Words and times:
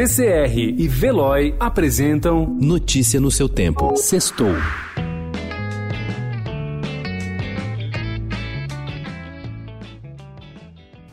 CCR 0.00 0.58
e 0.78 0.88
Veloy 0.88 1.54
apresentam 1.60 2.46
Notícia 2.46 3.20
no 3.20 3.30
seu 3.30 3.46
tempo. 3.46 3.94
Sextou. 3.98 4.54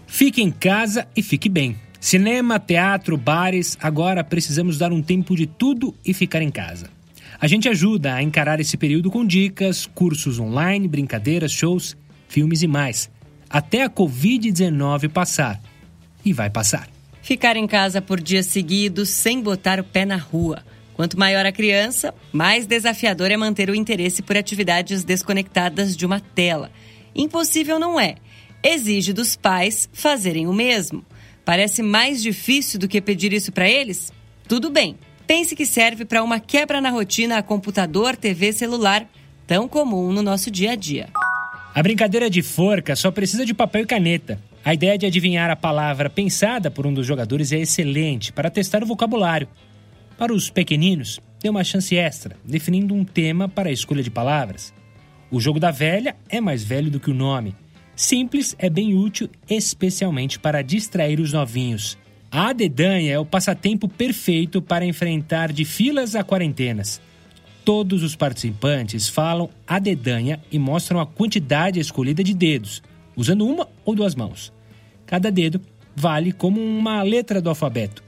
Fique 0.07 0.41
em 0.41 0.49
casa 0.49 1.05
e 1.13 1.21
fique 1.21 1.49
bem. 1.49 1.75
Cinema, 1.99 2.61
teatro, 2.61 3.17
bares, 3.17 3.77
agora 3.81 4.23
precisamos 4.23 4.77
dar 4.77 4.93
um 4.93 5.01
tempo 5.01 5.35
de 5.35 5.45
tudo 5.45 5.93
e 6.05 6.13
ficar 6.13 6.41
em 6.41 6.49
casa. 6.49 6.89
A 7.41 7.45
gente 7.45 7.67
ajuda 7.67 8.13
a 8.13 8.23
encarar 8.23 8.61
esse 8.61 8.77
período 8.77 9.11
com 9.11 9.25
dicas, 9.25 9.85
cursos 9.85 10.39
online, 10.39 10.87
brincadeiras, 10.87 11.51
shows, 11.51 11.97
filmes 12.29 12.61
e 12.61 12.67
mais. 12.67 13.09
Até 13.49 13.83
a 13.83 13.89
Covid-19 13.89 15.09
passar. 15.09 15.61
E 16.23 16.31
vai 16.31 16.49
passar. 16.49 16.96
Ficar 17.27 17.57
em 17.57 17.67
casa 17.67 18.01
por 18.01 18.21
dias 18.21 18.45
seguidos 18.45 19.09
sem 19.09 19.41
botar 19.41 19.81
o 19.81 19.83
pé 19.83 20.05
na 20.05 20.15
rua. 20.15 20.63
Quanto 20.93 21.19
maior 21.19 21.45
a 21.45 21.51
criança, 21.51 22.15
mais 22.31 22.65
desafiador 22.65 23.29
é 23.29 23.35
manter 23.35 23.69
o 23.69 23.75
interesse 23.75 24.21
por 24.21 24.37
atividades 24.37 25.03
desconectadas 25.03 25.93
de 25.93 26.05
uma 26.05 26.21
tela. 26.21 26.71
Impossível 27.13 27.79
não 27.79 27.99
é. 27.99 28.15
Exige 28.63 29.11
dos 29.11 29.35
pais 29.35 29.89
fazerem 29.91 30.47
o 30.47 30.53
mesmo. 30.53 31.05
Parece 31.43 31.83
mais 31.83 32.23
difícil 32.23 32.79
do 32.79 32.87
que 32.87 33.01
pedir 33.01 33.33
isso 33.33 33.51
para 33.51 33.69
eles? 33.69 34.09
Tudo 34.47 34.69
bem. 34.69 34.97
Pense 35.27 35.53
que 35.53 35.65
serve 35.65 36.05
para 36.05 36.23
uma 36.23 36.39
quebra 36.39 36.79
na 36.79 36.91
rotina 36.91 37.39
a 37.39 37.43
computador, 37.43 38.15
TV, 38.15 38.53
celular, 38.53 39.05
tão 39.45 39.67
comum 39.67 40.13
no 40.13 40.23
nosso 40.23 40.49
dia 40.49 40.71
a 40.71 40.75
dia. 40.75 41.09
A 41.75 41.83
brincadeira 41.83 42.29
de 42.29 42.41
forca 42.41 42.95
só 42.95 43.11
precisa 43.11 43.45
de 43.45 43.53
papel 43.53 43.81
e 43.81 43.85
caneta. 43.85 44.46
A 44.67 44.73
ideia 44.73 44.97
de 44.97 45.05
adivinhar 45.05 45.49
a 45.49 45.55
palavra 45.55 46.09
pensada 46.09 46.69
por 46.69 46.85
um 46.85 46.93
dos 46.93 47.07
jogadores 47.07 47.53
é 47.53 47.57
excelente 47.57 48.33
para 48.33 48.49
testar 48.49 48.83
o 48.83 48.85
vocabulário. 48.85 49.47
Para 50.17 50.33
os 50.33 50.49
pequeninos, 50.49 51.21
dê 51.41 51.47
uma 51.47 51.63
chance 51.63 51.95
extra, 51.95 52.35
definindo 52.43 52.93
um 52.93 53.05
tema 53.05 53.47
para 53.47 53.69
a 53.69 53.71
escolha 53.71 54.03
de 54.03 54.11
palavras. 54.11 54.73
O 55.31 55.39
jogo 55.39 55.57
da 55.57 55.71
velha 55.71 56.17
é 56.27 56.41
mais 56.41 56.65
velho 56.65 56.91
do 56.91 56.99
que 56.99 57.09
o 57.09 57.13
nome. 57.13 57.55
Simples 57.95 58.57
é 58.59 58.69
bem 58.69 58.93
útil, 58.93 59.29
especialmente 59.49 60.37
para 60.37 60.61
distrair 60.61 61.21
os 61.21 61.31
novinhos. 61.31 61.97
A 62.29 62.51
dedanha 62.51 63.13
é 63.13 63.17
o 63.17 63.25
passatempo 63.25 63.87
perfeito 63.87 64.61
para 64.61 64.83
enfrentar 64.83 65.53
de 65.53 65.63
filas 65.63 66.13
a 66.13 66.25
quarentenas. 66.25 66.99
Todos 67.63 68.03
os 68.03 68.17
participantes 68.17 69.07
falam 69.07 69.49
a 69.65 69.79
dedanha 69.79 70.41
e 70.51 70.59
mostram 70.59 70.99
a 70.99 71.05
quantidade 71.05 71.79
escolhida 71.79 72.21
de 72.21 72.33
dedos, 72.33 72.83
usando 73.15 73.47
uma 73.47 73.69
ou 73.85 73.95
duas 73.95 74.13
mãos. 74.13 74.56
Cada 75.07 75.31
dedo 75.31 75.59
vale 75.95 76.31
como 76.31 76.61
uma 76.61 77.01
letra 77.01 77.41
do 77.41 77.49
alfabeto. 77.49 78.03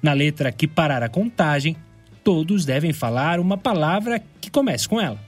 Na 0.00 0.12
letra 0.12 0.52
que 0.52 0.68
parar 0.68 1.02
a 1.02 1.08
contagem, 1.08 1.76
todos 2.22 2.64
devem 2.64 2.92
falar 2.92 3.40
uma 3.40 3.58
palavra 3.58 4.22
que 4.40 4.50
comece 4.50 4.88
com 4.88 5.00
ela. 5.00 5.18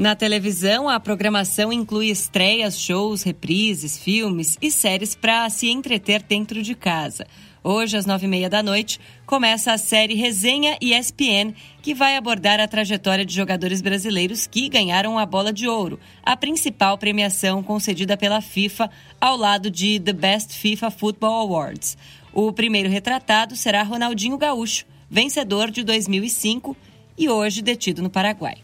Na 0.00 0.16
televisão, 0.16 0.88
a 0.88 0.98
programação 0.98 1.70
inclui 1.70 2.08
estreias, 2.08 2.80
shows, 2.80 3.22
reprises, 3.22 3.98
filmes 3.98 4.56
e 4.62 4.70
séries 4.70 5.14
para 5.14 5.46
se 5.50 5.68
entreter 5.68 6.22
dentro 6.22 6.62
de 6.62 6.74
casa. 6.74 7.26
Hoje, 7.62 7.98
às 7.98 8.06
nove 8.06 8.24
e 8.24 8.28
meia 8.28 8.48
da 8.48 8.62
noite, 8.62 8.98
começa 9.26 9.74
a 9.74 9.76
série 9.76 10.14
Resenha 10.14 10.78
ESPN, 10.80 11.54
que 11.82 11.92
vai 11.92 12.16
abordar 12.16 12.58
a 12.60 12.66
trajetória 12.66 13.26
de 13.26 13.34
jogadores 13.34 13.82
brasileiros 13.82 14.46
que 14.46 14.70
ganharam 14.70 15.18
a 15.18 15.26
Bola 15.26 15.52
de 15.52 15.68
Ouro, 15.68 16.00
a 16.22 16.34
principal 16.34 16.96
premiação 16.96 17.62
concedida 17.62 18.16
pela 18.16 18.40
FIFA 18.40 18.90
ao 19.20 19.36
lado 19.36 19.70
de 19.70 20.00
The 20.00 20.14
Best 20.14 20.56
FIFA 20.56 20.90
Football 20.90 21.42
Awards. 21.42 21.98
O 22.32 22.50
primeiro 22.54 22.88
retratado 22.88 23.54
será 23.54 23.82
Ronaldinho 23.82 24.38
Gaúcho, 24.38 24.86
vencedor 25.10 25.70
de 25.70 25.84
2005 25.84 26.74
e 27.18 27.28
hoje 27.28 27.60
detido 27.60 28.00
no 28.00 28.08
Paraguai. 28.08 28.56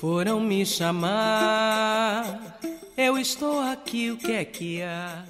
Foram 0.00 0.40
me 0.40 0.66
chamar, 0.66 2.58
eu 2.98 3.16
estou 3.16 3.60
aqui, 3.60 4.10
o 4.10 4.18
que 4.18 4.32
é 4.32 4.44
que 4.44 4.82
há? 4.82 5.24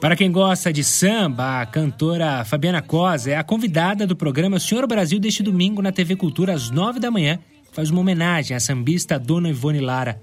Para 0.00 0.16
quem 0.16 0.32
gosta 0.32 0.72
de 0.72 0.82
samba, 0.82 1.60
a 1.60 1.66
cantora 1.66 2.42
Fabiana 2.44 2.80
Cosa 2.80 3.32
é 3.32 3.36
a 3.36 3.44
convidada 3.44 4.06
do 4.06 4.16
programa 4.16 4.58
Senhor 4.58 4.86
Brasil 4.86 5.20
deste 5.20 5.42
domingo 5.42 5.82
na 5.82 5.92
TV 5.92 6.16
Cultura 6.16 6.54
às 6.54 6.70
nove 6.70 6.98
da 6.98 7.10
manhã, 7.10 7.38
faz 7.70 7.90
uma 7.90 8.00
homenagem 8.00 8.56
à 8.56 8.60
sambista 8.60 9.18
Dona 9.18 9.50
Ivone 9.50 9.80
Lara. 9.80 10.18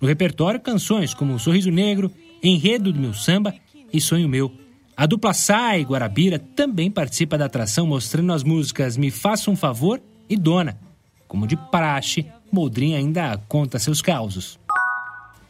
No 0.00 0.08
repertório, 0.08 0.58
canções 0.58 1.12
como 1.12 1.38
Sorriso 1.38 1.70
Negro, 1.70 2.10
Enredo 2.42 2.90
do 2.90 2.98
Meu 2.98 3.12
Samba 3.12 3.54
e 3.92 4.00
Sonho 4.00 4.30
Meu. 4.30 4.50
A 4.96 5.04
dupla 5.04 5.34
Sai 5.34 5.82
Guarabira 5.82 6.38
também 6.38 6.90
participa 6.90 7.36
da 7.36 7.44
atração 7.44 7.86
mostrando 7.86 8.32
as 8.32 8.42
músicas 8.42 8.96
Me 8.96 9.10
Faça 9.10 9.50
um 9.50 9.56
Favor 9.56 10.00
e 10.28 10.36
Dona. 10.36 10.89
Como 11.30 11.46
de 11.46 11.56
praxe, 11.56 12.26
Moldrin 12.50 12.96
ainda 12.96 13.40
conta 13.46 13.78
seus 13.78 14.02
causos. 14.02 14.58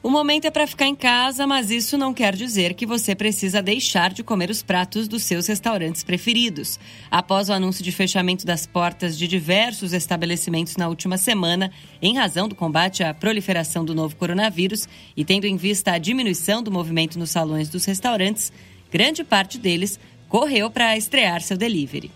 O 0.02 0.10
momento 0.10 0.44
é 0.44 0.50
para 0.50 0.66
ficar 0.66 0.84
em 0.86 0.94
casa, 0.94 1.46
mas 1.46 1.70
isso 1.70 1.96
não 1.96 2.12
quer 2.12 2.36
dizer 2.36 2.74
que 2.74 2.84
você 2.84 3.14
precisa 3.14 3.62
deixar 3.62 4.12
de 4.12 4.22
comer 4.22 4.50
os 4.50 4.62
pratos 4.62 5.08
dos 5.08 5.22
seus 5.22 5.46
restaurantes 5.46 6.04
preferidos. 6.04 6.78
Após 7.10 7.48
o 7.48 7.54
anúncio 7.54 7.82
de 7.82 7.90
fechamento 7.92 8.44
das 8.44 8.66
portas 8.66 9.16
de 9.16 9.26
diversos 9.26 9.94
estabelecimentos 9.94 10.76
na 10.76 10.86
última 10.86 11.16
semana, 11.16 11.72
em 12.02 12.14
razão 12.14 12.46
do 12.46 12.54
combate 12.54 13.02
à 13.02 13.14
proliferação 13.14 13.82
do 13.82 13.94
novo 13.94 14.16
coronavírus 14.16 14.86
e 15.16 15.24
tendo 15.24 15.46
em 15.46 15.56
vista 15.56 15.92
a 15.92 15.98
diminuição 15.98 16.62
do 16.62 16.70
movimento 16.70 17.18
nos 17.18 17.30
salões 17.30 17.70
dos 17.70 17.86
restaurantes, 17.86 18.52
grande 18.92 19.24
parte 19.24 19.56
deles 19.56 19.98
correu 20.28 20.70
para 20.70 20.94
estrear 20.94 21.40
seu 21.40 21.56
delivery. 21.56 22.10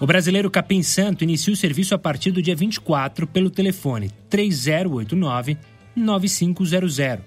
O 0.00 0.06
brasileiro 0.06 0.50
Capim 0.50 0.82
Santo 0.82 1.24
inicia 1.24 1.52
o 1.52 1.56
serviço 1.56 1.94
a 1.94 1.98
partir 1.98 2.30
do 2.30 2.40
dia 2.40 2.56
24 2.56 3.26
pelo 3.26 3.50
telefone 3.50 4.10
3089 4.30 5.58
9500. 5.94 7.18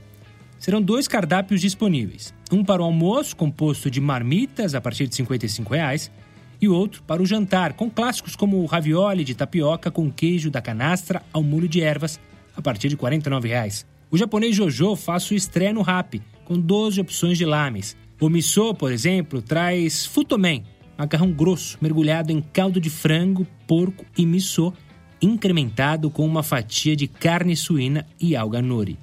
Serão 0.58 0.82
dois 0.82 1.08
cardápios 1.08 1.62
disponíveis: 1.62 2.34
um 2.52 2.66
para 2.66 2.82
o 2.82 2.86
almoço, 2.86 3.36
composto 3.36 3.92
de 3.92 4.02
marmitas 4.02 4.74
a 4.74 4.82
partir 4.82 5.06
de 5.06 5.14
55 5.14 5.72
reais, 5.72 6.12
e 6.60 6.68
outro 6.68 7.04
para 7.04 7.22
o 7.22 7.28
jantar, 7.28 7.74
com 7.74 7.92
clássicos 7.92 8.36
como 8.36 8.58
o 8.58 8.66
ravioli 8.66 9.24
de 9.24 9.36
tapioca 9.36 9.92
com 9.92 10.12
queijo 10.12 10.50
da 10.50 10.60
canastra 10.60 11.22
ao 11.32 11.44
molho 11.44 11.68
de 11.68 11.80
ervas, 11.80 12.20
a 12.58 12.62
partir 12.62 12.90
de 12.90 12.98
49 12.98 13.50
reais. 13.50 13.86
O 14.10 14.18
japonês 14.18 14.56
Jojo 14.56 14.96
faz 14.96 15.22
sua 15.22 15.38
estreia 15.38 15.74
no 15.74 15.84
rap, 15.84 16.20
com 16.44 16.60
12 16.60 17.00
opções 17.02 17.38
de 17.38 17.46
lames. 17.46 17.96
O 18.20 18.30
miso, 18.30 18.74
por 18.74 18.92
exemplo, 18.92 19.44
traz 19.44 20.08
futomen, 20.08 20.64
macarrão 21.04 21.32
grosso 21.32 21.78
mergulhado 21.82 22.32
em 22.32 22.42
caldo 22.42 22.80
de 22.80 22.90
frango, 22.90 23.46
porco 23.68 24.06
e 24.18 24.26
miso, 24.26 24.74
incrementado 25.22 26.10
com 26.10 26.26
uma 26.26 26.42
fatia 26.42 26.96
de 26.96 27.08
carne 27.08 27.56
suína 27.56 28.08
e 28.20 28.36
alga 28.36 28.62
nori. 28.62 28.98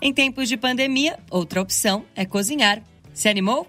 Em 0.00 0.12
tempos 0.12 0.48
de 0.48 0.56
pandemia, 0.56 1.18
outra 1.30 1.60
opção 1.60 2.04
é 2.14 2.24
cozinhar. 2.24 2.82
Se 3.12 3.28
animou? 3.28 3.66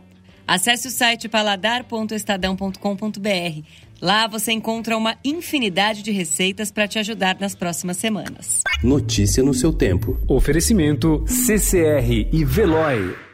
Acesse 0.48 0.88
o 0.88 0.92
site 0.92 1.28
paladar.estadão.com.br. 1.28 3.62
Lá 4.02 4.28
você 4.28 4.52
encontra 4.52 4.98
uma 4.98 5.18
infinidade 5.24 6.04
de 6.04 6.12
receitas 6.12 6.70
para 6.72 6.88
te 6.88 7.00
ajudar 7.00 7.38
nas 7.40 7.56
próximas 7.56 7.98
semanas. 7.98 8.62
Notícia 8.84 9.42
no 9.42 9.54
seu 9.54 9.72
tempo. 9.74 10.20
Oferecimento 10.28 11.24
CCR 11.26 12.30
e 12.32 12.46
Veloy. 12.46 13.25